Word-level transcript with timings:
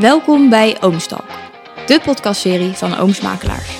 Welkom 0.00 0.48
bij 0.48 0.82
Oomstalk, 0.82 1.26
de 1.86 2.00
podcastserie 2.04 2.72
van 2.72 2.96
Oomsmakelaars. 2.96 3.78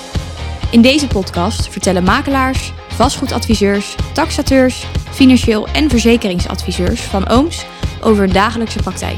In 0.71 0.81
deze 0.81 1.07
podcast 1.07 1.67
vertellen 1.67 2.03
makelaars, 2.03 2.73
vastgoedadviseurs, 2.89 3.95
taxateurs, 4.13 4.85
financieel 5.11 5.67
en 5.67 5.89
verzekeringsadviseurs 5.89 7.01
van 7.01 7.29
Ooms 7.29 7.65
over 8.01 8.23
hun 8.23 8.33
dagelijkse 8.33 8.79
praktijk. 8.79 9.17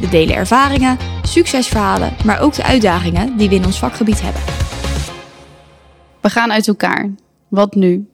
We 0.00 0.08
delen 0.08 0.34
ervaringen, 0.34 0.98
succesverhalen, 1.22 2.12
maar 2.24 2.40
ook 2.40 2.54
de 2.54 2.64
uitdagingen 2.64 3.36
die 3.36 3.48
we 3.48 3.54
in 3.54 3.64
ons 3.64 3.78
vakgebied 3.78 4.22
hebben. 4.22 4.42
We 6.20 6.30
gaan 6.30 6.52
uit 6.52 6.68
elkaar. 6.68 7.10
Wat 7.48 7.74
nu? 7.74 8.08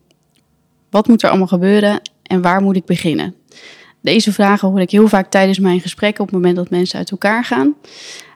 Wat 0.91 1.09
moet 1.09 1.23
er 1.23 1.29
allemaal 1.29 1.47
gebeuren 1.47 2.01
en 2.23 2.43
waar 2.43 2.63
moet 2.63 2.77
ik 2.77 2.85
beginnen? 2.85 3.35
Deze 4.03 4.33
vragen 4.33 4.69
hoor 4.69 4.81
ik 4.81 4.91
heel 4.91 5.09
vaak 5.09 5.31
tijdens 5.31 5.59
mijn 5.59 5.81
gesprekken 5.81 6.23
op 6.23 6.27
het 6.27 6.37
moment 6.37 6.57
dat 6.57 6.71
mensen 6.71 6.99
uit 6.99 7.11
elkaar 7.11 7.45
gaan. 7.45 7.75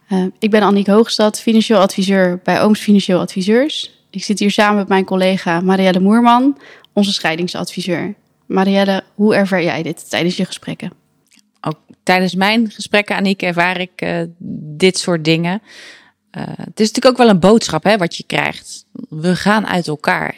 Uh, 0.09 0.25
ik 0.39 0.51
ben 0.51 0.62
Annick 0.62 0.87
Hoogstad, 0.87 1.41
financieel 1.41 1.79
adviseur 1.79 2.41
bij 2.45 2.62
Ooms 2.62 2.80
Financieel 2.80 3.20
Adviseurs. 3.20 4.05
Ik 4.10 4.24
zit 4.24 4.38
hier 4.38 4.51
samen 4.51 4.77
met 4.77 4.88
mijn 4.88 5.05
collega 5.05 5.60
Marielle 5.60 6.01
Moerman, 6.01 6.59
onze 6.93 7.12
scheidingsadviseur. 7.12 8.15
Marielle, 8.47 9.02
hoe 9.15 9.34
ervaar 9.34 9.62
jij 9.62 9.83
dit 9.83 10.10
tijdens 10.10 10.37
je 10.37 10.45
gesprekken? 10.45 10.93
Ook 11.60 11.79
tijdens 12.02 12.35
mijn 12.35 12.71
gesprekken, 12.71 13.16
Annick, 13.16 13.43
ervaar 13.43 13.80
ik 13.80 14.02
uh, 14.02 14.21
dit 14.79 14.98
soort 14.98 15.24
dingen. 15.24 15.62
Uh, 16.37 16.43
het 16.46 16.80
is 16.80 16.87
natuurlijk 16.87 17.07
ook 17.07 17.16
wel 17.16 17.29
een 17.29 17.41
boodschap 17.41 17.85
hè, 17.85 17.96
wat 17.96 18.16
je 18.16 18.24
krijgt. 18.27 18.87
We 19.09 19.37
gaan 19.37 19.66
uit 19.66 19.87
elkaar. 19.87 20.37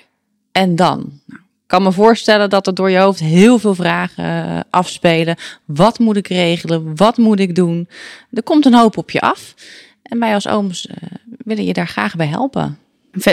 En 0.52 0.76
dan? 0.76 1.20
Nou, 1.26 1.40
kan 1.68 1.82
me 1.82 1.92
voorstellen 1.92 2.50
dat 2.50 2.66
er 2.66 2.74
door 2.74 2.90
je 2.90 2.98
hoofd 2.98 3.20
heel 3.20 3.58
veel 3.58 3.74
vragen 3.74 4.24
uh, 4.24 4.60
afspelen. 4.70 5.36
Wat 5.64 5.98
moet 5.98 6.16
ik 6.16 6.28
regelen? 6.28 6.96
Wat 6.96 7.16
moet 7.16 7.40
ik 7.40 7.54
doen? 7.54 7.88
Er 8.32 8.42
komt 8.42 8.66
een 8.66 8.74
hoop 8.74 8.96
op 8.96 9.10
je 9.10 9.20
af. 9.20 9.54
En 10.02 10.18
wij 10.18 10.34
als 10.34 10.48
ooms 10.48 10.86
uh, 10.86 10.94
willen 11.44 11.64
je 11.64 11.72
daar 11.72 11.88
graag 11.88 12.16
bij 12.16 12.26
helpen. 12.26 12.78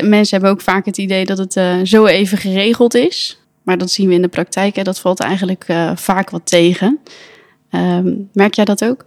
Mensen 0.02 0.28
hebben 0.30 0.50
ook 0.50 0.62
vaak 0.62 0.86
het 0.86 0.98
idee 0.98 1.26
dat 1.26 1.38
het 1.38 1.56
uh, 1.56 1.76
zo 1.84 2.06
even 2.06 2.38
geregeld 2.38 2.94
is. 2.94 3.40
Maar 3.64 3.78
dat 3.78 3.92
zien 3.92 4.08
we 4.08 4.14
in 4.14 4.22
de 4.22 4.28
praktijk. 4.28 4.76
Hè. 4.76 4.84
Dat 4.84 5.00
valt 5.00 5.20
eigenlijk 5.20 5.66
vaak 5.96 6.30
wat 6.30 6.46
tegen. 6.46 7.00
Um, 7.72 8.30
merk 8.34 8.54
jij 8.54 8.66
dat 8.66 8.86
ook? 8.86 9.06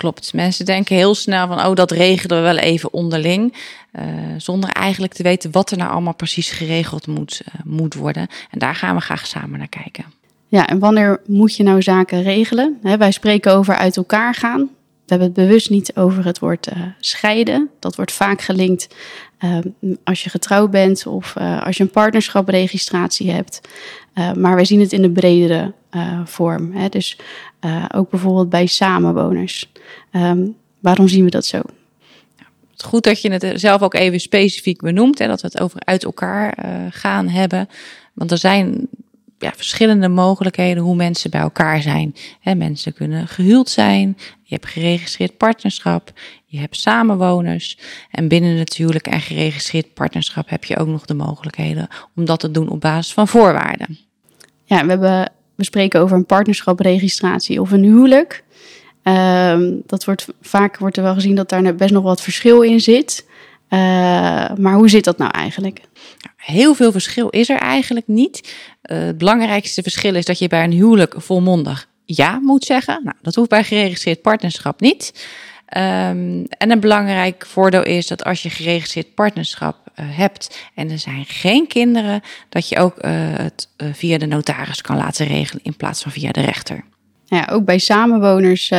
Klopt. 0.00 0.32
Mensen 0.32 0.64
denken 0.64 0.96
heel 0.96 1.14
snel 1.14 1.46
van, 1.46 1.66
oh, 1.66 1.74
dat 1.74 1.90
regelen 1.90 2.36
we 2.36 2.42
wel 2.42 2.56
even 2.56 2.92
onderling. 2.92 3.54
Uh, 3.98 4.04
zonder 4.36 4.70
eigenlijk 4.70 5.12
te 5.12 5.22
weten 5.22 5.50
wat 5.50 5.70
er 5.70 5.76
nou 5.76 5.90
allemaal 5.90 6.14
precies 6.14 6.50
geregeld 6.50 7.06
moet, 7.06 7.42
uh, 7.46 7.60
moet 7.64 7.94
worden. 7.94 8.28
En 8.50 8.58
daar 8.58 8.74
gaan 8.74 8.94
we 8.94 9.00
graag 9.00 9.26
samen 9.26 9.58
naar 9.58 9.68
kijken. 9.68 10.04
Ja, 10.48 10.66
en 10.66 10.78
wanneer 10.78 11.20
moet 11.26 11.56
je 11.56 11.62
nou 11.62 11.82
zaken 11.82 12.22
regelen? 12.22 12.78
Wij 12.82 13.10
spreken 13.10 13.52
over 13.52 13.74
uit 13.74 13.96
elkaar 13.96 14.34
gaan. 14.34 14.60
We 14.60 15.16
hebben 15.16 15.26
het 15.26 15.36
bewust 15.36 15.70
niet 15.70 15.96
over 15.96 16.24
het 16.24 16.38
woord 16.38 16.68
uh, 16.72 16.82
scheiden. 17.00 17.70
Dat 17.78 17.96
wordt 17.96 18.12
vaak 18.12 18.40
gelinkt 18.40 18.88
als 20.04 20.22
je 20.22 20.30
getrouwd 20.30 20.70
bent 20.70 21.06
of 21.06 21.36
als 21.36 21.76
je 21.76 21.82
een 21.82 21.90
partnerschapregistratie 21.90 23.30
hebt. 23.30 23.60
maar 24.36 24.54
wij 24.54 24.64
zien 24.64 24.80
het 24.80 24.92
in 24.92 25.02
de 25.02 25.10
bredere 25.10 25.72
vorm. 26.24 26.72
Hè? 26.72 26.88
Dus 26.88 27.18
ook 27.94 28.10
bijvoorbeeld 28.10 28.48
bij 28.48 28.66
samenwoners. 28.66 29.72
Um, 30.12 30.56
waarom 30.80 31.08
zien 31.08 31.24
we 31.24 31.30
dat 31.30 31.46
zo? 31.46 31.60
Goed 32.84 33.04
dat 33.04 33.22
je 33.22 33.32
het 33.32 33.60
zelf 33.60 33.82
ook 33.82 33.94
even 33.94 34.20
specifiek 34.20 34.80
benoemt 34.80 35.20
en 35.20 35.28
dat 35.28 35.40
we 35.40 35.46
het 35.46 35.60
over 35.60 35.80
uit 35.84 36.04
elkaar 36.04 36.58
gaan 36.90 37.28
hebben. 37.28 37.68
Want 38.12 38.30
er 38.30 38.38
zijn 38.38 38.88
ja, 39.40 39.52
verschillende 39.56 40.08
mogelijkheden 40.08 40.82
hoe 40.82 40.96
mensen 40.96 41.30
bij 41.30 41.40
elkaar 41.40 41.82
zijn. 41.82 42.14
He, 42.40 42.54
mensen 42.54 42.94
kunnen 42.94 43.28
gehuwd 43.28 43.68
zijn, 43.68 44.16
je 44.42 44.54
hebt 44.54 44.66
geregistreerd 44.66 45.36
partnerschap, 45.36 46.12
je 46.46 46.58
hebt 46.58 46.76
samenwoners. 46.76 47.78
En 48.10 48.28
binnen 48.28 48.56
het 48.56 48.76
huwelijk 48.76 49.06
en 49.06 49.20
geregistreerd 49.20 49.94
partnerschap 49.94 50.48
heb 50.48 50.64
je 50.64 50.76
ook 50.76 50.88
nog 50.88 51.04
de 51.04 51.14
mogelijkheden 51.14 51.88
om 52.16 52.24
dat 52.24 52.40
te 52.40 52.50
doen 52.50 52.68
op 52.68 52.80
basis 52.80 53.12
van 53.12 53.28
voorwaarden. 53.28 53.98
Ja, 54.64 54.82
we, 54.82 54.90
hebben, 54.90 55.32
we 55.54 55.64
spreken 55.64 56.00
over 56.00 56.16
een 56.16 56.26
partnerschapregistratie 56.26 57.60
of 57.60 57.70
een 57.70 57.84
huwelijk. 57.84 58.44
Um, 59.02 59.82
dat 59.86 60.04
wordt, 60.04 60.26
vaak 60.40 60.78
wordt 60.78 60.96
er 60.96 61.02
wel 61.02 61.14
gezien 61.14 61.34
dat 61.34 61.48
daar 61.48 61.74
best 61.74 61.92
nog 61.92 62.02
wat 62.02 62.20
verschil 62.20 62.62
in 62.62 62.80
zit. 62.80 63.26
Uh, 63.70 63.78
maar 64.56 64.74
hoe 64.74 64.88
zit 64.88 65.04
dat 65.04 65.18
nou 65.18 65.30
eigenlijk? 65.30 65.80
Heel 66.36 66.74
veel 66.74 66.92
verschil 66.92 67.28
is 67.28 67.48
er 67.48 67.58
eigenlijk 67.58 68.06
niet. 68.06 68.54
Uh, 68.82 68.98
het 68.98 69.18
belangrijkste 69.18 69.82
verschil 69.82 70.14
is 70.14 70.24
dat 70.24 70.38
je 70.38 70.48
bij 70.48 70.64
een 70.64 70.72
huwelijk 70.72 71.14
volmondig 71.16 71.88
ja 72.04 72.38
moet 72.38 72.64
zeggen. 72.64 73.00
Nou, 73.04 73.16
dat 73.22 73.34
hoeft 73.34 73.48
bij 73.48 73.64
geregistreerd 73.64 74.22
partnerschap 74.22 74.80
niet. 74.80 75.28
Um, 75.76 76.44
en 76.48 76.70
een 76.70 76.80
belangrijk 76.80 77.46
voordeel 77.46 77.82
is 77.82 78.06
dat 78.06 78.24
als 78.24 78.42
je 78.42 78.50
geregistreerd 78.50 79.14
partnerschap 79.14 79.76
uh, 79.76 80.06
hebt 80.16 80.58
en 80.74 80.90
er 80.90 80.98
zijn 80.98 81.24
geen 81.24 81.66
kinderen, 81.66 82.20
dat 82.48 82.68
je 82.68 82.78
ook 82.78 82.96
het 83.02 83.68
via 83.92 84.18
de 84.18 84.26
notaris 84.26 84.80
kan 84.80 84.96
laten 84.96 85.26
regelen 85.26 85.64
in 85.64 85.76
plaats 85.76 86.02
van 86.02 86.12
via 86.12 86.30
de 86.30 86.40
rechter. 86.40 86.84
Ja, 87.24 87.48
ook 87.52 87.64
bij 87.64 87.78
samenwoners 87.78 88.72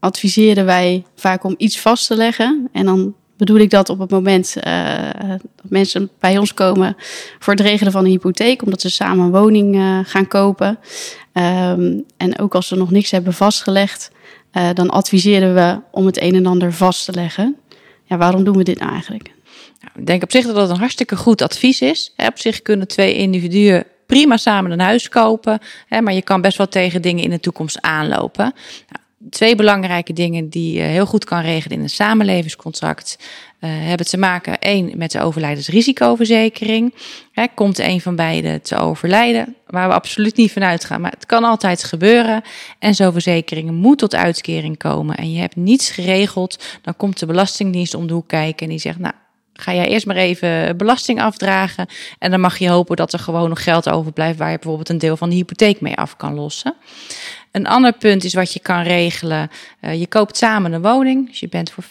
adviseren 0.00 0.64
wij 0.64 1.04
vaak 1.14 1.44
om 1.44 1.54
iets 1.56 1.80
vast 1.80 2.06
te 2.06 2.16
leggen. 2.16 2.68
En 2.72 2.84
dan 2.84 3.14
bedoel 3.36 3.58
ik 3.58 3.70
dat 3.70 3.88
op 3.88 3.98
het 3.98 4.10
moment 4.10 4.56
uh, 4.66 5.10
dat 5.32 5.40
mensen 5.62 6.10
bij 6.20 6.38
ons 6.38 6.54
komen 6.54 6.96
voor 7.38 7.52
het 7.52 7.62
regelen 7.62 7.92
van 7.92 8.04
een 8.04 8.10
hypotheek, 8.10 8.62
omdat 8.62 8.80
ze 8.80 8.90
samen 8.90 9.24
een 9.24 9.30
woning 9.30 9.76
uh, 9.76 9.98
gaan 10.02 10.28
kopen. 10.28 10.78
Um, 11.32 12.04
en 12.16 12.38
ook 12.38 12.54
als 12.54 12.68
ze 12.68 12.76
nog 12.76 12.90
niks 12.90 13.10
hebben 13.10 13.32
vastgelegd, 13.32 14.10
dan 14.74 14.90
adviseren 14.90 15.54
we 15.54 15.80
om 15.90 16.06
het 16.06 16.20
een 16.20 16.34
en 16.34 16.46
ander 16.46 16.72
vast 16.72 17.04
te 17.04 17.12
leggen. 17.12 17.56
Ja, 18.04 18.16
waarom 18.16 18.44
doen 18.44 18.56
we 18.56 18.64
dit 18.64 18.78
nou 18.78 18.92
eigenlijk? 18.92 19.32
Nou, 19.80 19.92
ik 19.98 20.06
denk 20.06 20.22
op 20.22 20.30
zich 20.30 20.46
dat 20.46 20.54
dat 20.54 20.70
een 20.70 20.76
hartstikke 20.76 21.16
goed 21.16 21.42
advies 21.42 21.80
is. 21.80 22.12
Op 22.16 22.38
zich 22.38 22.62
kunnen 22.62 22.88
twee 22.88 23.14
individuen 23.14 23.84
prima 24.06 24.36
samen 24.36 24.70
een 24.70 24.80
huis 24.80 25.08
kopen, 25.08 25.58
maar 25.88 26.12
je 26.14 26.22
kan 26.22 26.40
best 26.40 26.58
wel 26.58 26.68
tegen 26.68 27.02
dingen 27.02 27.24
in 27.24 27.30
de 27.30 27.40
toekomst 27.40 27.80
aanlopen. 27.80 28.52
Twee 29.30 29.54
belangrijke 29.54 30.12
dingen 30.12 30.48
die 30.48 30.72
je 30.72 30.82
heel 30.82 31.06
goed 31.06 31.24
kan 31.24 31.40
regelen 31.40 31.76
in 31.76 31.82
een 31.82 31.90
samenlevingscontract 31.90 33.18
uh, 33.18 33.70
hebben 33.70 34.06
te 34.06 34.16
maken. 34.16 34.58
één 34.58 34.90
met 34.96 35.10
de 35.10 35.20
overlijdensrisicoverzekering. 35.20 36.94
Hè, 37.32 37.46
komt 37.54 37.78
een 37.78 38.00
van 38.00 38.16
beiden 38.16 38.62
te 38.62 38.76
overlijden, 38.76 39.56
waar 39.66 39.88
we 39.88 39.94
absoluut 39.94 40.36
niet 40.36 40.52
vanuit 40.52 40.84
gaan, 40.84 41.00
maar 41.00 41.10
het 41.10 41.26
kan 41.26 41.44
altijd 41.44 41.84
gebeuren. 41.84 42.42
En 42.78 42.94
zo'n 42.94 43.12
verzekering 43.12 43.70
moet 43.70 43.98
tot 43.98 44.14
uitkering 44.14 44.78
komen 44.78 45.16
en 45.16 45.32
je 45.32 45.40
hebt 45.40 45.56
niets 45.56 45.90
geregeld, 45.90 46.64
dan 46.82 46.96
komt 46.96 47.18
de 47.18 47.26
Belastingdienst 47.26 47.94
om 47.94 48.06
de 48.06 48.12
hoek 48.12 48.28
kijken 48.28 48.66
en 48.66 48.68
die 48.68 48.80
zegt, 48.80 48.98
nou, 48.98 49.14
ga 49.52 49.74
jij 49.74 49.88
eerst 49.88 50.06
maar 50.06 50.16
even 50.16 50.76
belasting 50.76 51.20
afdragen. 51.20 51.86
En 52.18 52.30
dan 52.30 52.40
mag 52.40 52.58
je 52.58 52.68
hopen 52.68 52.96
dat 52.96 53.12
er 53.12 53.18
gewoon 53.18 53.48
nog 53.48 53.62
geld 53.62 53.88
overblijft 53.88 54.38
waar 54.38 54.50
je 54.50 54.58
bijvoorbeeld 54.58 54.88
een 54.88 54.98
deel 54.98 55.16
van 55.16 55.28
de 55.28 55.34
hypotheek 55.34 55.80
mee 55.80 55.96
af 55.96 56.16
kan 56.16 56.34
lossen. 56.34 56.74
Een 57.54 57.66
ander 57.66 57.92
punt 57.92 58.24
is 58.24 58.34
wat 58.34 58.52
je 58.52 58.60
kan 58.60 58.82
regelen. 58.82 59.50
Uh, 59.80 60.00
je 60.00 60.06
koopt 60.06 60.36
samen 60.36 60.72
een 60.72 60.82
woning. 60.82 61.28
Dus 61.28 61.40
je 61.40 61.48
bent 61.48 61.70
voor 61.70 61.84
50% 61.84 61.88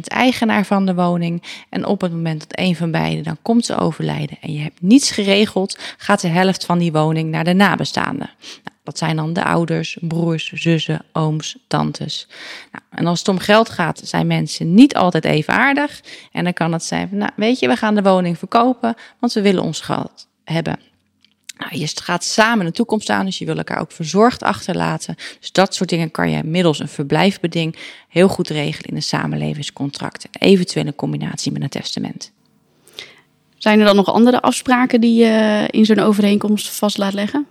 eigenaar 0.00 0.64
van 0.64 0.86
de 0.86 0.94
woning. 0.94 1.42
En 1.68 1.84
op 1.84 2.00
het 2.00 2.12
moment 2.12 2.40
dat 2.40 2.58
een 2.58 2.76
van 2.76 2.90
beiden 2.90 3.24
dan 3.24 3.36
komt 3.42 3.64
te 3.64 3.76
overlijden 3.76 4.36
en 4.40 4.52
je 4.52 4.60
hebt 4.60 4.80
niets 4.80 5.10
geregeld, 5.10 5.78
gaat 5.96 6.20
de 6.20 6.28
helft 6.28 6.64
van 6.64 6.78
die 6.78 6.92
woning 6.92 7.30
naar 7.30 7.44
de 7.44 7.52
nabestaanden. 7.52 8.30
Nou, 8.40 8.76
dat 8.82 8.98
zijn 8.98 9.16
dan 9.16 9.32
de 9.32 9.44
ouders, 9.44 9.98
broers, 10.00 10.52
zussen, 10.52 11.04
ooms, 11.12 11.58
tantes. 11.66 12.28
Nou, 12.72 12.84
en 12.90 13.06
als 13.06 13.18
het 13.18 13.28
om 13.28 13.38
geld 13.38 13.68
gaat, 13.68 14.00
zijn 14.04 14.26
mensen 14.26 14.74
niet 14.74 14.94
altijd 14.94 15.24
even 15.24 15.54
aardig. 15.54 16.02
En 16.32 16.44
dan 16.44 16.52
kan 16.52 16.72
het 16.72 16.84
zijn 16.84 17.08
van, 17.08 17.18
nou 17.18 17.32
weet 17.36 17.58
je, 17.58 17.68
we 17.68 17.76
gaan 17.76 17.94
de 17.94 18.02
woning 18.02 18.38
verkopen, 18.38 18.94
want 19.18 19.32
we 19.32 19.42
willen 19.42 19.62
ons 19.62 19.80
geld 19.80 20.28
hebben. 20.44 20.78
Nou, 21.58 21.78
je 21.78 21.88
gaat 22.02 22.24
samen 22.24 22.66
een 22.66 22.72
toekomst 22.72 23.10
aan, 23.10 23.24
dus 23.24 23.38
je 23.38 23.44
wil 23.44 23.56
elkaar 23.56 23.80
ook 23.80 23.92
verzorgd 23.92 24.42
achterlaten. 24.42 25.16
Dus 25.40 25.52
dat 25.52 25.74
soort 25.74 25.88
dingen 25.88 26.10
kan 26.10 26.30
je 26.30 26.42
middels 26.42 26.78
een 26.78 26.88
verblijfbeding 26.88 27.76
heel 28.08 28.28
goed 28.28 28.48
regelen 28.48 28.90
in 28.90 28.96
een 28.96 29.02
samenlevingscontract. 29.02 30.28
Eventueel 30.32 30.86
in 30.86 30.94
combinatie 30.94 31.52
met 31.52 31.62
een 31.62 31.68
testament. 31.68 32.32
Zijn 33.56 33.78
er 33.78 33.86
dan 33.86 33.96
nog 33.96 34.12
andere 34.12 34.40
afspraken 34.40 35.00
die 35.00 35.14
je 35.14 35.66
in 35.70 35.84
zo'n 35.84 35.98
overeenkomst 35.98 36.68
vast 36.68 36.98
laat 36.98 37.12
leggen? 37.12 37.46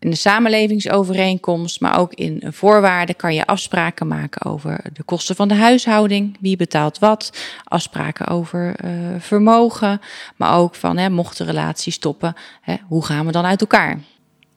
In 0.00 0.10
de 0.10 0.16
samenlevingsovereenkomst, 0.16 1.80
maar 1.80 1.98
ook 1.98 2.14
in 2.14 2.42
voorwaarden 2.46 3.16
kan 3.16 3.34
je 3.34 3.46
afspraken 3.46 4.06
maken 4.06 4.50
over 4.50 4.80
de 4.92 5.02
kosten 5.02 5.36
van 5.36 5.48
de 5.48 5.54
huishouding. 5.54 6.36
Wie 6.40 6.56
betaalt 6.56 6.98
wat? 6.98 7.32
Afspraken 7.64 8.26
over 8.26 8.74
uh, 8.84 8.90
vermogen, 9.18 10.00
maar 10.36 10.56
ook 10.56 10.74
van 10.74 10.96
hè, 10.96 11.10
mocht 11.10 11.38
de 11.38 11.44
relatie 11.44 11.92
stoppen, 11.92 12.34
hè, 12.60 12.74
hoe 12.88 13.04
gaan 13.04 13.26
we 13.26 13.32
dan 13.32 13.44
uit 13.44 13.60
elkaar? 13.60 13.98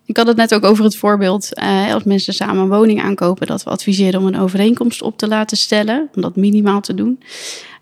Ik 0.05 0.17
had 0.17 0.27
het 0.27 0.38
net 0.38 0.53
ook 0.53 0.63
over 0.63 0.83
het 0.83 0.95
voorbeeld, 0.95 1.59
uh, 1.59 1.93
als 1.93 2.03
mensen 2.03 2.33
samen 2.33 2.63
een 2.63 2.69
woning 2.69 3.01
aankopen, 3.01 3.47
dat 3.47 3.63
we 3.63 3.69
adviseren 3.69 4.19
om 4.19 4.27
een 4.27 4.39
overeenkomst 4.39 5.01
op 5.01 5.17
te 5.17 5.27
laten 5.27 5.57
stellen, 5.57 6.09
om 6.15 6.21
dat 6.21 6.35
minimaal 6.35 6.81
te 6.81 6.93
doen. 6.93 7.23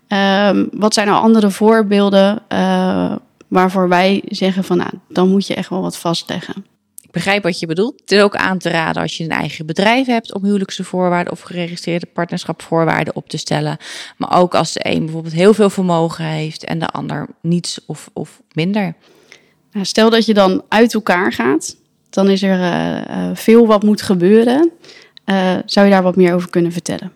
Um, 0.08 0.68
wat 0.72 0.94
zijn 0.94 1.06
nou 1.06 1.22
andere 1.22 1.50
voorbeelden 1.50 2.42
uh, 2.48 3.16
waarvoor 3.48 3.88
wij 3.88 4.22
zeggen 4.26 4.64
van 4.64 4.76
nou, 4.76 4.90
dan 5.08 5.28
moet 5.28 5.46
je 5.46 5.54
echt 5.54 5.68
wel 5.68 5.80
wat 5.80 5.98
vastleggen? 5.98 6.69
Ik 7.10 7.16
begrijp 7.16 7.42
wat 7.42 7.58
je 7.58 7.66
bedoelt. 7.66 8.00
Het 8.00 8.12
is 8.12 8.22
ook 8.22 8.36
aan 8.36 8.58
te 8.58 8.68
raden 8.68 9.02
als 9.02 9.16
je 9.16 9.24
een 9.24 9.30
eigen 9.30 9.66
bedrijf 9.66 10.06
hebt 10.06 10.34
om 10.34 10.44
huwelijkse 10.44 10.84
voorwaarden 10.84 11.32
of 11.32 11.40
geregistreerde 11.40 12.06
partnerschapvoorwaarden 12.06 13.16
op 13.16 13.28
te 13.28 13.36
stellen. 13.36 13.76
Maar 14.16 14.38
ook 14.38 14.54
als 14.54 14.72
de 14.72 14.80
een 14.82 15.04
bijvoorbeeld 15.04 15.34
heel 15.34 15.54
veel 15.54 15.70
vermogen 15.70 16.24
heeft 16.24 16.64
en 16.64 16.78
de 16.78 16.86
ander 16.86 17.26
niets 17.42 17.80
of, 17.86 18.10
of 18.12 18.40
minder. 18.52 18.94
Nou, 19.72 19.84
stel 19.84 20.10
dat 20.10 20.26
je 20.26 20.34
dan 20.34 20.62
uit 20.68 20.94
elkaar 20.94 21.32
gaat, 21.32 21.76
dan 22.10 22.28
is 22.28 22.42
er 22.42 22.58
uh, 22.58 23.30
veel 23.34 23.66
wat 23.66 23.82
moet 23.82 24.02
gebeuren. 24.02 24.70
Uh, 25.26 25.56
zou 25.64 25.86
je 25.86 25.92
daar 25.92 26.02
wat 26.02 26.16
meer 26.16 26.34
over 26.34 26.50
kunnen 26.50 26.72
vertellen? 26.72 27.12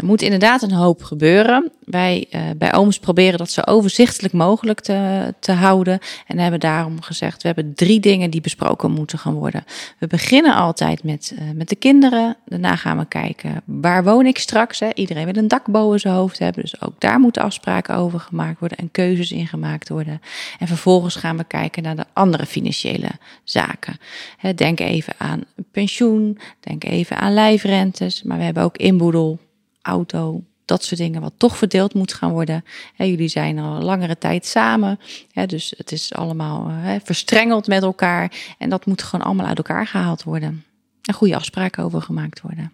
Er 0.00 0.06
moet 0.06 0.22
inderdaad 0.22 0.62
een 0.62 0.72
hoop 0.72 1.02
gebeuren. 1.02 1.70
Wij 1.84 2.26
uh, 2.30 2.40
bij 2.56 2.76
OMS 2.76 2.98
proberen 2.98 3.38
dat 3.38 3.50
zo 3.50 3.60
overzichtelijk 3.64 4.34
mogelijk 4.34 4.80
te, 4.80 5.34
te 5.40 5.52
houden. 5.52 5.98
En 6.26 6.38
hebben 6.38 6.60
daarom 6.60 7.02
gezegd, 7.02 7.42
we 7.42 7.48
hebben 7.48 7.74
drie 7.74 8.00
dingen 8.00 8.30
die 8.30 8.40
besproken 8.40 8.90
moeten 8.90 9.18
gaan 9.18 9.34
worden. 9.34 9.64
We 9.98 10.06
beginnen 10.06 10.54
altijd 10.54 11.04
met, 11.04 11.34
uh, 11.34 11.40
met 11.54 11.68
de 11.68 11.76
kinderen. 11.76 12.36
Daarna 12.46 12.76
gaan 12.76 12.98
we 12.98 13.06
kijken, 13.06 13.62
waar 13.64 14.04
woon 14.04 14.26
ik 14.26 14.38
straks? 14.38 14.80
Hè? 14.80 14.88
Iedereen 14.94 15.24
wil 15.24 15.36
een 15.36 15.48
dak 15.48 15.66
boven 15.66 16.00
zijn 16.00 16.14
hoofd 16.14 16.38
hebben. 16.38 16.62
Dus 16.62 16.80
ook 16.80 17.00
daar 17.00 17.20
moeten 17.20 17.42
afspraken 17.42 17.96
over 17.96 18.20
gemaakt 18.20 18.60
worden 18.60 18.78
en 18.78 18.90
keuzes 18.90 19.32
in 19.32 19.46
gemaakt 19.46 19.88
worden. 19.88 20.20
En 20.58 20.66
vervolgens 20.66 21.16
gaan 21.16 21.36
we 21.36 21.44
kijken 21.44 21.82
naar 21.82 21.96
de 21.96 22.06
andere 22.12 22.46
financiële 22.46 23.10
zaken. 23.44 23.98
Hè, 24.36 24.54
denk 24.54 24.80
even 24.80 25.14
aan 25.18 25.44
pensioen, 25.72 26.38
denk 26.60 26.84
even 26.84 27.16
aan 27.16 27.34
lijfrentes. 27.34 28.22
Maar 28.22 28.38
we 28.38 28.44
hebben 28.44 28.62
ook 28.62 28.76
inboedel 28.76 29.38
auto, 29.82 30.42
dat 30.64 30.84
soort 30.84 31.00
dingen, 31.00 31.20
wat 31.20 31.32
toch 31.36 31.56
verdeeld 31.56 31.94
moet 31.94 32.12
gaan 32.12 32.30
worden. 32.30 32.64
jullie 32.96 33.28
zijn 33.28 33.58
al 33.58 33.80
langere 33.80 34.18
tijd 34.18 34.46
samen, 34.46 34.98
dus 35.46 35.74
het 35.76 35.92
is 35.92 36.14
allemaal 36.14 36.72
verstrengeld 37.04 37.66
met 37.66 37.82
elkaar. 37.82 38.32
En 38.58 38.70
dat 38.70 38.86
moet 38.86 39.02
gewoon 39.02 39.26
allemaal 39.26 39.46
uit 39.46 39.56
elkaar 39.56 39.86
gehaald 39.86 40.22
worden. 40.22 40.64
En 41.02 41.14
goede 41.14 41.34
afspraken 41.34 41.84
over 41.84 42.02
gemaakt 42.02 42.40
worden. 42.40 42.72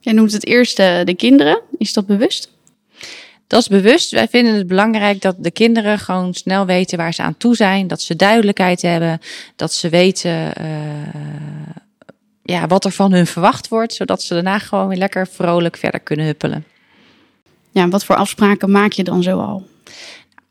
Jij 0.00 0.12
noemt 0.12 0.32
het 0.32 0.46
eerste 0.46 1.02
de 1.04 1.14
kinderen. 1.14 1.60
Is 1.78 1.92
dat 1.92 2.06
bewust? 2.06 2.50
Dat 3.46 3.60
is 3.60 3.68
bewust. 3.68 4.10
Wij 4.10 4.28
vinden 4.28 4.54
het 4.54 4.66
belangrijk 4.66 5.20
dat 5.20 5.36
de 5.38 5.50
kinderen 5.50 5.98
gewoon 5.98 6.34
snel 6.34 6.66
weten 6.66 6.98
waar 6.98 7.14
ze 7.14 7.22
aan 7.22 7.36
toe 7.36 7.54
zijn. 7.54 7.86
Dat 7.86 8.02
ze 8.02 8.16
duidelijkheid 8.16 8.82
hebben. 8.82 9.20
Dat 9.56 9.72
ze 9.72 9.88
weten 9.88 10.52
uh, 10.60 10.66
ja, 12.50 12.66
wat 12.66 12.84
er 12.84 12.90
van 12.90 13.12
hun 13.12 13.26
verwacht 13.26 13.68
wordt, 13.68 13.94
zodat 13.94 14.22
ze 14.22 14.34
daarna 14.34 14.58
gewoon 14.58 14.88
weer 14.88 14.98
lekker 14.98 15.26
vrolijk 15.26 15.76
verder 15.76 16.00
kunnen 16.00 16.26
huppelen. 16.26 16.64
Ja, 17.70 17.88
wat 17.88 18.04
voor 18.04 18.16
afspraken 18.16 18.70
maak 18.70 18.92
je 18.92 19.04
dan 19.04 19.22
zo 19.22 19.38
al? 19.38 19.68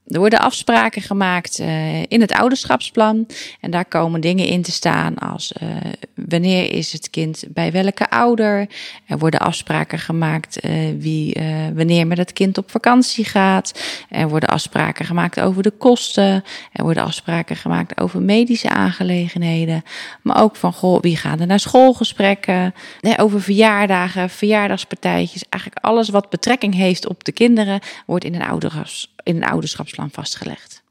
Er 0.10 0.20
worden 0.20 0.40
afspraken 0.40 1.02
gemaakt 1.02 1.60
uh, 1.60 2.02
in 2.02 2.22
het 2.22 2.32
ouderschapsplan. 2.32 3.28
En 3.60 3.72
daar 3.72 3.86
komen 3.86 4.22
dingen 4.22 4.46
in 4.46 4.62
te 4.62 4.72
staan 4.72 5.18
als 5.18 5.54
uh, 5.64 5.70
wanneer 6.14 6.72
is 6.72 6.92
het 6.94 7.10
kind 7.10 7.44
bij 7.50 7.72
welke 7.72 8.10
ouder. 8.10 8.68
Er 9.06 9.18
worden 9.18 9.40
afspraken 9.40 10.00
gemaakt 10.00 10.66
uh, 10.66 10.72
wie 10.98 11.38
wanneer 11.74 12.08
met 12.08 12.18
het 12.18 12.34
kind 12.34 12.58
op 12.58 12.72
vakantie 12.72 13.26
gaat. 13.26 13.82
Er 14.10 14.30
worden 14.30 14.50
afspraken 14.50 15.06
gemaakt 15.06 15.40
over 15.40 15.64
de 15.64 15.72
kosten. 15.72 16.44
Er 16.74 16.84
worden 16.84 17.04
afspraken 17.04 17.56
gemaakt 17.56 18.02
over 18.02 18.22
medische 18.22 18.70
aangelegenheden. 18.70 19.84
Maar 20.22 20.42
ook 20.42 20.56
van 20.56 20.74
goh, 20.74 21.02
wie 21.02 21.18
gaat 21.18 21.40
er 21.40 21.48
naar 21.48 21.60
schoolgesprekken. 21.60 22.74
Over 23.18 23.42
verjaardagen, 23.42 24.30
verjaardagspartijtjes. 24.30 25.44
Eigenlijk 25.50 25.86
alles 25.86 26.10
wat 26.10 26.30
betrekking 26.30 26.74
heeft 26.74 27.08
op 27.08 27.24
de 27.24 27.32
kinderen 27.32 27.80
wordt 28.06 28.26
in 28.26 28.36
een 28.36 28.48
ouderschaps 28.48 29.14
in 29.24 29.36
een 29.36 29.44
ouderschapsplan 29.44 30.10
vastgelegd. 30.12 30.84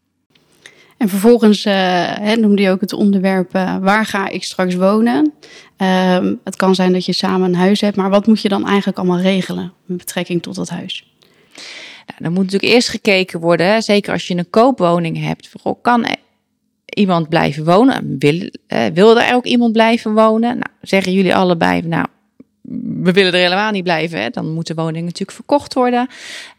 En 0.97 1.09
vervolgens 1.09 1.65
uh, 1.65 2.33
noemde 2.33 2.63
je 2.63 2.71
ook 2.71 2.81
het 2.81 2.93
onderwerp 2.93 3.55
uh, 3.55 3.77
waar 3.77 4.07
ga 4.07 4.29
ik 4.29 4.45
straks 4.45 4.75
wonen. 4.75 5.33
Uh, 5.79 6.19
het 6.45 6.57
kan 6.57 6.75
zijn 6.75 6.93
dat 6.93 7.05
je 7.05 7.13
samen 7.13 7.49
een 7.49 7.55
huis 7.55 7.81
hebt, 7.81 7.97
maar 7.97 8.11
wat 8.11 8.27
moet 8.27 8.41
je 8.41 8.49
dan 8.49 8.67
eigenlijk 8.67 8.99
allemaal 8.99 9.21
regelen 9.21 9.73
met 9.85 9.97
betrekking 9.97 10.43
tot 10.43 10.55
dat 10.55 10.69
huis? 10.69 11.13
Nou, 12.07 12.19
dan 12.23 12.33
moet 12.33 12.45
natuurlijk 12.45 12.73
eerst 12.73 12.89
gekeken 12.89 13.41
worden, 13.41 13.83
zeker 13.83 14.13
als 14.13 14.27
je 14.27 14.37
een 14.37 14.51
koopwoning 14.51 15.23
hebt. 15.25 15.49
Vooral 15.49 15.75
kan 15.75 16.07
iemand 16.85 17.29
blijven 17.29 17.65
wonen? 17.65 18.17
Wil, 18.19 18.51
eh, 18.67 18.87
wil 18.95 19.21
er 19.21 19.35
ook 19.35 19.45
iemand 19.45 19.73
blijven 19.73 20.15
wonen? 20.15 20.59
Nou, 20.59 20.71
zeggen 20.81 21.13
jullie 21.13 21.35
allebei, 21.35 21.83
nou 21.83 22.07
we 23.03 23.13
willen 23.13 23.33
er 23.33 23.39
helemaal 23.39 23.71
niet 23.71 23.83
blijven. 23.83 24.21
Hè? 24.21 24.31
Dan 24.31 24.53
moet 24.53 24.67
de 24.67 24.75
woning 24.75 25.05
natuurlijk 25.05 25.33
verkocht 25.33 25.75
worden. 25.75 26.09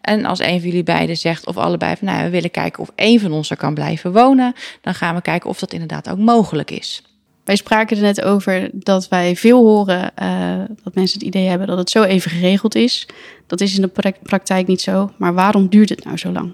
En 0.02 0.26
als 0.26 0.40
een 0.40 0.60
van 0.60 0.70
jullie 0.70 0.84
beiden 0.84 1.18
zegt, 1.18 1.46
of 1.48 1.58
allebei 1.58 1.96
van 1.96 2.08
nou, 2.08 2.24
we 2.24 2.30
willen 2.30 2.52
kijken 2.52 2.82
of 2.82 2.92
één 2.96 3.20
van 3.20 3.32
ons 3.32 3.50
er 3.50 3.58
kan 3.58 3.74
blijven 3.74 4.12
wonen, 4.12 4.54
dan 4.82 4.94
gaan 4.94 5.16
we 5.16 5.22
kijken 5.22 5.50
of 5.50 5.60
dat 5.60 5.74
inderdaad 5.74 6.10
ook 6.10 6.18
mogelijk 6.18 6.72
is. 6.72 7.04
Wij 7.44 7.56
spraken 7.56 7.98
er 7.98 8.04
net 8.04 8.22
over 8.22 8.70
dat 8.74 9.08
wij 9.08 9.36
veel 9.36 9.64
horen 9.64 10.12
uh, 10.22 10.76
dat 10.84 10.96
mensen 10.96 11.20
het 11.20 11.28
idee 11.28 11.48
hebben 11.48 11.68
dat 11.68 11.78
het 11.78 11.90
zo 11.90 12.04
even 12.04 12.32
geregeld 12.32 12.76
is. 12.76 13.08
Dat 13.48 13.62
is 13.62 13.76
in 13.76 13.82
de 13.82 14.14
praktijk 14.24 14.68
niet 14.68 14.82
zo. 14.82 15.12
Maar 15.18 15.34
waarom 15.34 15.68
duurt 15.70 15.90
het 15.90 16.04
nou 16.04 16.18
zo 16.18 16.32
lang? 16.32 16.54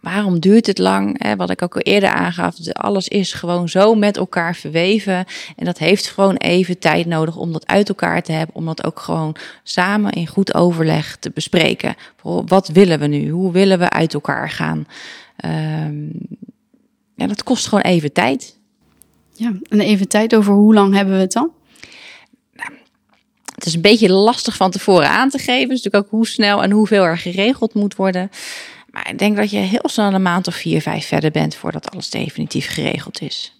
Waarom 0.00 0.40
duurt 0.40 0.66
het 0.66 0.78
lang? 0.78 1.34
Wat 1.36 1.50
ik 1.50 1.62
ook 1.62 1.74
al 1.74 1.80
eerder 1.80 2.08
aangaf, 2.08 2.72
alles 2.72 3.08
is 3.08 3.32
gewoon 3.32 3.68
zo 3.68 3.94
met 3.94 4.16
elkaar 4.16 4.56
verweven. 4.56 5.24
En 5.56 5.64
dat 5.64 5.78
heeft 5.78 6.06
gewoon 6.06 6.36
even 6.36 6.78
tijd 6.78 7.06
nodig 7.06 7.36
om 7.36 7.52
dat 7.52 7.66
uit 7.66 7.88
elkaar 7.88 8.22
te 8.22 8.32
hebben. 8.32 8.54
Om 8.54 8.66
dat 8.66 8.84
ook 8.84 9.00
gewoon 9.00 9.36
samen 9.62 10.12
in 10.12 10.26
goed 10.26 10.54
overleg 10.54 11.16
te 11.16 11.30
bespreken. 11.30 11.94
Wat 12.22 12.68
willen 12.68 12.98
we 12.98 13.06
nu? 13.06 13.28
Hoe 13.30 13.52
willen 13.52 13.78
we 13.78 13.90
uit 13.90 14.14
elkaar 14.14 14.50
gaan? 14.50 14.86
Um, 15.44 16.10
ja, 17.14 17.26
dat 17.26 17.42
kost 17.42 17.66
gewoon 17.66 17.84
even 17.84 18.12
tijd. 18.12 18.58
Ja, 19.34 19.52
en 19.68 19.80
even 19.80 20.08
tijd 20.08 20.34
over 20.34 20.54
hoe 20.54 20.74
lang 20.74 20.94
hebben 20.94 21.14
we 21.14 21.20
het 21.20 21.32
dan? 21.32 21.50
Nou, 22.52 22.72
het 23.54 23.66
is 23.66 23.74
een 23.74 23.80
beetje 23.80 24.12
lastig 24.12 24.56
van 24.56 24.70
tevoren 24.70 25.08
aan 25.08 25.28
te 25.28 25.38
geven. 25.38 25.68
Dus 25.68 25.82
natuurlijk 25.82 26.04
ook 26.04 26.10
hoe 26.10 26.26
snel 26.26 26.62
en 26.62 26.70
hoeveel 26.70 27.02
er 27.02 27.18
geregeld 27.18 27.74
moet 27.74 27.96
worden. 27.96 28.30
Maar 28.92 29.10
ik 29.10 29.18
denk 29.18 29.36
dat 29.36 29.50
je 29.50 29.56
heel 29.56 29.88
snel 29.88 30.14
een 30.14 30.22
maand 30.22 30.46
of 30.46 30.54
vier, 30.54 30.80
vijf 30.80 31.06
verder 31.06 31.30
bent 31.30 31.54
voordat 31.54 31.90
alles 31.90 32.10
definitief 32.10 32.66
geregeld 32.68 33.20
is. 33.20 33.56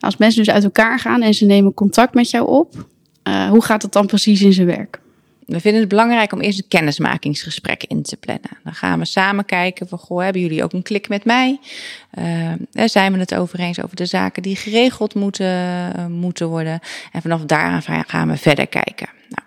Als 0.00 0.16
mensen 0.16 0.44
dus 0.44 0.54
uit 0.54 0.64
elkaar 0.64 0.98
gaan 0.98 1.22
en 1.22 1.34
ze 1.34 1.44
nemen 1.44 1.74
contact 1.74 2.14
met 2.14 2.30
jou 2.30 2.48
op, 2.48 2.86
uh, 3.28 3.48
hoe 3.48 3.62
gaat 3.64 3.82
het 3.82 3.92
dan 3.92 4.06
precies 4.06 4.42
in 4.42 4.52
zijn 4.52 4.66
werk? 4.66 5.00
We 5.50 5.60
vinden 5.60 5.80
het 5.80 5.88
belangrijk 5.88 6.32
om 6.32 6.40
eerst 6.40 6.58
een 6.58 6.68
kennismakingsgesprek 6.68 7.84
in 7.84 8.02
te 8.02 8.16
plannen. 8.16 8.50
Dan 8.64 8.74
gaan 8.74 8.98
we 8.98 9.04
samen 9.04 9.44
kijken 9.44 9.88
van, 9.88 9.98
goh, 9.98 10.22
hebben 10.22 10.42
jullie 10.42 10.62
ook 10.64 10.72
een 10.72 10.82
klik 10.82 11.08
met 11.08 11.24
mij? 11.24 11.58
Uh, 12.18 12.52
zijn 12.72 13.12
we 13.12 13.18
het 13.18 13.34
over 13.34 13.58
eens 13.58 13.82
over 13.82 13.96
de 13.96 14.06
zaken 14.06 14.42
die 14.42 14.56
geregeld 14.56 15.14
moeten, 15.14 15.46
uh, 15.96 16.06
moeten 16.06 16.48
worden? 16.48 16.80
En 17.12 17.22
vanaf 17.22 17.44
daar 17.44 18.04
gaan 18.06 18.28
we 18.28 18.36
verder 18.36 18.66
kijken. 18.66 19.08
Nou, 19.28 19.46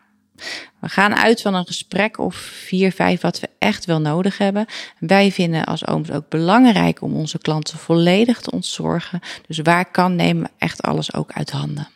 we 0.83 0.89
gaan 0.89 1.15
uit 1.15 1.41
van 1.41 1.53
een 1.53 1.65
gesprek 1.65 2.17
of 2.17 2.35
vier, 2.35 2.91
vijf 2.91 3.21
wat 3.21 3.39
we 3.39 3.49
echt 3.59 3.85
wel 3.85 4.01
nodig 4.01 4.37
hebben. 4.37 4.65
Wij 4.99 5.31
vinden 5.31 5.63
als 5.63 5.87
ooms 5.87 6.11
ook 6.11 6.29
belangrijk 6.29 7.01
om 7.01 7.15
onze 7.15 7.37
klanten 7.37 7.77
volledig 7.77 8.41
te 8.41 8.51
ontzorgen. 8.51 9.19
Dus 9.47 9.59
waar 9.59 9.91
kan 9.91 10.15
nemen 10.15 10.43
we 10.43 10.49
echt 10.57 10.81
alles 10.81 11.13
ook 11.13 11.31
uit 11.31 11.51
handen. 11.51 11.87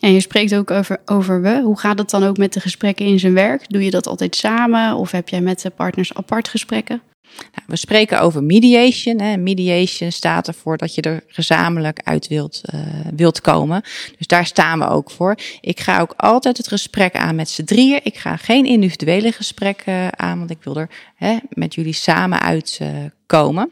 En 0.00 0.12
je 0.12 0.20
spreekt 0.20 0.54
ook 0.54 0.70
over, 0.70 1.00
over 1.06 1.42
we. 1.42 1.60
Hoe 1.64 1.78
gaat 1.78 1.98
het 1.98 2.10
dan 2.10 2.24
ook 2.24 2.36
met 2.36 2.52
de 2.52 2.60
gesprekken 2.60 3.06
in 3.06 3.18
zijn 3.18 3.34
werk? 3.34 3.64
Doe 3.68 3.84
je 3.84 3.90
dat 3.90 4.06
altijd 4.06 4.36
samen 4.36 4.96
of 4.96 5.10
heb 5.10 5.28
jij 5.28 5.40
met 5.40 5.60
de 5.60 5.70
partners 5.70 6.14
apart 6.14 6.48
gesprekken? 6.48 7.02
Nou, 7.36 7.66
we 7.66 7.76
spreken 7.76 8.20
over 8.20 8.44
mediation. 8.44 9.20
Hè. 9.20 9.36
Mediation 9.36 10.12
staat 10.12 10.48
ervoor 10.48 10.76
dat 10.76 10.94
je 10.94 11.02
er 11.02 11.24
gezamenlijk 11.26 12.00
uit 12.02 12.28
wilt, 12.28 12.60
uh, 12.74 12.80
wilt 13.16 13.40
komen. 13.40 13.82
Dus 14.18 14.26
daar 14.26 14.46
staan 14.46 14.78
we 14.78 14.88
ook 14.88 15.10
voor. 15.10 15.36
Ik 15.60 15.80
ga 15.80 16.00
ook 16.00 16.14
altijd 16.16 16.56
het 16.56 16.68
gesprek 16.68 17.14
aan 17.14 17.34
met 17.34 17.48
z'n 17.48 17.64
drieën. 17.64 18.00
Ik 18.02 18.16
ga 18.16 18.36
geen 18.36 18.64
individuele 18.64 19.32
gesprekken 19.32 20.18
aan, 20.18 20.38
want 20.38 20.50
ik 20.50 20.62
wil 20.62 20.76
er 20.76 20.90
hè, 21.14 21.36
met 21.48 21.74
jullie 21.74 21.92
samen 21.92 22.40
uitkomen. 22.40 23.70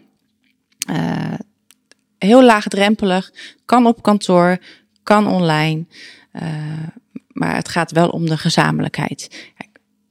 Uh, 0.91 0.97
uh, 0.97 1.35
heel 2.19 2.45
laagdrempelig, 2.45 3.31
kan 3.65 3.87
op 3.87 4.03
kantoor, 4.03 4.59
kan 5.03 5.27
online. 5.27 5.85
Maar 7.29 7.55
het 7.55 7.69
gaat 7.69 7.91
wel 7.93 8.09
om 8.09 8.27
de 8.27 8.37
gezamenlijkheid. 8.37 9.53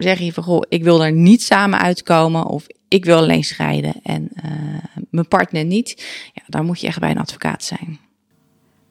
Zeg 0.03 0.20
je 0.20 0.34
van, 0.34 0.44
goh, 0.44 0.62
ik 0.70 0.84
wil 0.84 1.03
er 1.03 1.12
niet 1.12 1.44
samen 1.44 1.79
uitkomen 1.79 2.46
of 2.46 2.65
ik 2.88 3.06
wil 3.06 3.18
alleen 3.18 3.44
scheiden 3.44 3.94
en 4.03 4.29
uh, 4.46 4.51
mijn 5.10 5.27
partner 5.27 5.65
niet, 5.65 6.06
ja, 6.34 6.41
dan 6.48 6.65
moet 6.65 6.82
je 6.82 6.88
echt 6.88 7.00
bij 7.00 7.10
een 7.10 7.20
advocaat 7.20 7.63
zijn. 7.63 8.00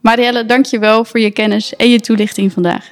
Marielle, 0.01 0.47
dank 0.47 0.65
je 0.65 0.79
wel 0.79 1.05
voor 1.05 1.21
je 1.21 1.31
kennis 1.31 1.77
en 1.77 1.91
je 1.91 2.01
toelichting 2.01 2.53
vandaag. 2.53 2.91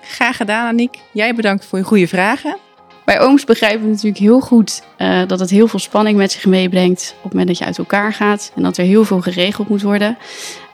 Graag 0.00 0.36
gedaan, 0.36 0.68
Aniek. 0.68 0.98
Jij 1.12 1.34
bedankt 1.34 1.66
voor 1.66 1.78
je 1.78 1.84
goede 1.84 2.08
vragen. 2.08 2.56
Bij 3.04 3.20
ooms 3.20 3.44
begrijpen 3.44 3.82
we 3.82 3.88
natuurlijk 3.88 4.18
heel 4.18 4.40
goed 4.40 4.82
uh, 4.98 5.26
dat 5.26 5.40
het 5.40 5.50
heel 5.50 5.68
veel 5.68 5.78
spanning 5.78 6.16
met 6.16 6.32
zich 6.32 6.46
meebrengt 6.46 7.14
op 7.16 7.22
het 7.22 7.32
moment 7.32 7.48
dat 7.48 7.58
je 7.58 7.64
uit 7.64 7.78
elkaar 7.78 8.12
gaat 8.12 8.52
en 8.54 8.62
dat 8.62 8.76
er 8.76 8.84
heel 8.84 9.04
veel 9.04 9.20
geregeld 9.20 9.68
moet 9.68 9.82
worden. 9.82 10.18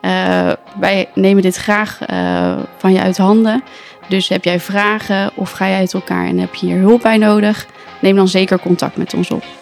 Uh, 0.03 0.53
wij 0.81 1.09
nemen 1.15 1.43
dit 1.43 1.57
graag 1.57 1.99
van 2.77 2.93
je 2.93 3.01
uit 3.01 3.17
handen. 3.17 3.63
Dus 4.11 4.29
heb 4.29 4.45
jij 4.45 4.61
vragen 4.61 5.31
of 5.35 5.51
ga 5.51 5.67
je 5.67 5.77
uit 5.77 5.95
elkaar 5.95 6.27
en 6.27 6.39
heb 6.39 6.55
je 6.55 6.67
hier 6.67 6.79
hulp 6.79 7.03
bij 7.03 7.17
nodig? 7.17 7.67
neem 8.01 8.17
dan 8.17 8.29
zeker 8.29 8.61
contact 8.61 8.97
met 8.97 9.15
ons 9.15 9.31
op. 9.31 9.60